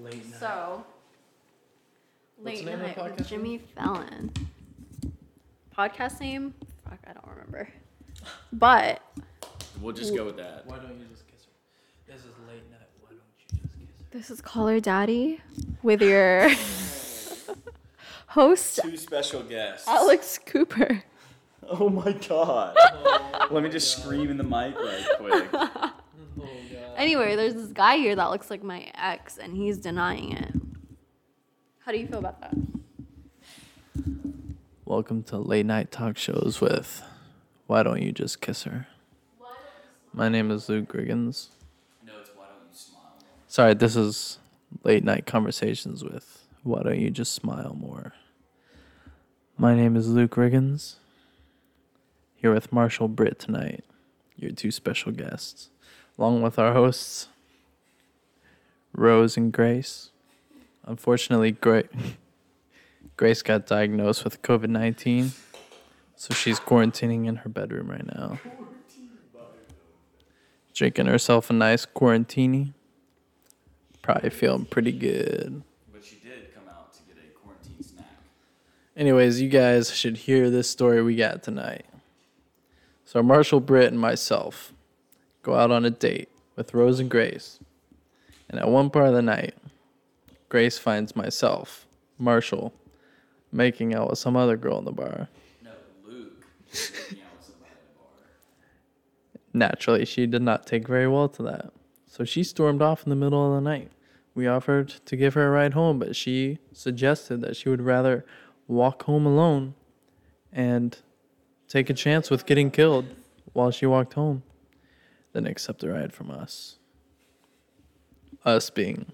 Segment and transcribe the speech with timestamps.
[0.00, 0.40] Late night.
[0.40, 0.84] So,
[2.42, 4.32] late the name of night with podcast Jimmy Fallon.
[5.76, 6.54] Podcast name?
[6.88, 7.68] Fuck, I don't remember.
[8.52, 9.02] But
[9.80, 10.66] We'll just go with that.
[10.66, 12.12] Why don't you just kiss her?
[12.12, 12.88] This is late night.
[13.00, 14.18] Why don't you just kiss her?
[14.18, 15.40] this is Call Her Daddy
[15.82, 16.50] with your
[18.28, 19.88] host Two special guests.
[19.88, 21.04] Alex Cooper.
[21.74, 22.76] Oh my god.
[23.04, 25.91] Oh Let me just scream in the mic right quick.
[27.02, 27.06] God.
[27.06, 30.54] Anyway, there's this guy here that looks like my ex, and he's denying it.
[31.80, 32.54] How do you feel about that?
[34.84, 37.02] Welcome to late night talk shows with
[37.66, 38.86] Why Don't You Just Kiss Her?
[40.14, 41.48] My name is Luke Riggins.
[42.06, 43.16] No, it's why don't you smile?
[43.48, 44.38] Sorry, this is
[44.84, 48.12] late night conversations with Why Don't You Just Smile More?
[49.56, 50.96] My name is Luke Riggins.
[52.36, 53.84] Here with Marshall Britt tonight,
[54.42, 55.70] your two special guests,
[56.18, 57.28] along with our hosts,
[58.92, 60.10] Rose and Grace.
[60.84, 61.84] Unfortunately, Gra-
[63.16, 65.32] Grace got diagnosed with COVID 19,
[66.16, 68.38] so she's quarantining in her bedroom right now.
[70.74, 72.72] Drinking herself a nice quarantini.
[74.00, 75.62] Probably feeling pretty good.
[75.92, 78.06] But she did come out to get a quarantine snack.
[78.96, 81.84] Anyways, you guys should hear this story we got tonight.
[83.12, 84.72] So Marshall Britt and myself
[85.42, 87.58] go out on a date with Rose and Grace.
[88.48, 89.54] And at one part of the night,
[90.48, 92.72] Grace finds myself, Marshall,
[93.52, 95.28] making out with some other girl in the bar.
[95.62, 95.72] No,
[96.06, 96.46] Luke.
[96.72, 98.24] making out with somebody at the bar.
[99.52, 101.70] Naturally, she did not take very well to that.
[102.06, 103.92] So she stormed off in the middle of the night.
[104.34, 108.24] We offered to give her a ride home, but she suggested that she would rather
[108.66, 109.74] walk home alone
[110.50, 110.96] and
[111.72, 113.06] take a chance with getting killed
[113.54, 114.42] while she walked home
[115.32, 116.76] then accept a ride from us.
[118.44, 119.12] Us being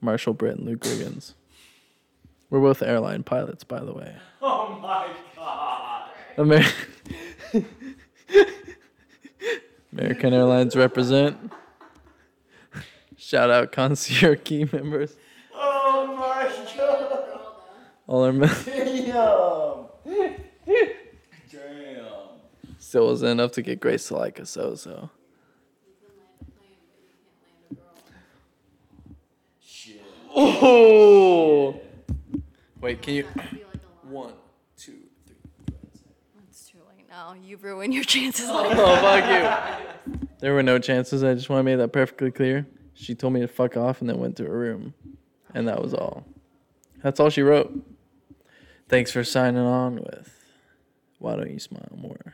[0.00, 1.34] Marshall Britt and Luke Riggins.
[2.48, 4.14] We're both airline pilots, by the way.
[4.40, 6.10] Oh my god.
[6.38, 6.62] Amer-
[9.92, 11.36] American Airlines represent.
[13.16, 15.16] Shout out concierge key members.
[15.52, 17.18] Oh my god.
[18.06, 19.86] All our Damn.
[20.04, 20.34] Damn.
[22.78, 25.10] Still wasn't enough to get Grace to like us, so so.
[30.40, 31.80] Oh!
[32.80, 33.24] Wait, can you?
[34.04, 34.34] One,
[34.76, 34.94] two,
[35.26, 35.36] three.
[36.48, 37.34] It's too late now.
[37.34, 38.46] You've ruined your chances.
[38.48, 39.24] Oh, fuck
[40.06, 40.22] you.
[40.38, 41.24] There were no chances.
[41.24, 42.66] I just want to make that perfectly clear.
[42.94, 44.94] She told me to fuck off and then went to her room.
[45.54, 46.24] And that was all.
[47.02, 47.72] That's all she wrote.
[48.88, 50.32] Thanks for signing on with
[51.18, 52.27] Why Don't You Smile More?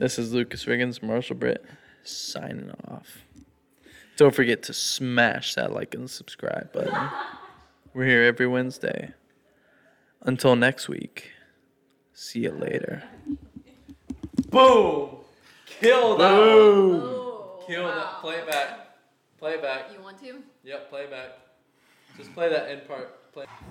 [0.00, 1.62] This is Lucas Riggins, Marshall Britt,
[2.04, 3.18] signing off.
[4.16, 7.10] Don't forget to smash that like and subscribe button.
[7.92, 9.12] We're here every Wednesday.
[10.22, 11.32] Until next week,
[12.14, 13.02] see you later.
[14.48, 15.16] Boom!
[15.66, 16.40] Kill that one.
[16.40, 18.22] Oh, Kill that.
[18.22, 18.96] Play it back.
[19.38, 19.92] Play it back.
[19.92, 20.42] You want to?
[20.64, 21.32] Yep, play it back.
[22.16, 23.30] Just play that end part.
[23.34, 23.44] Play.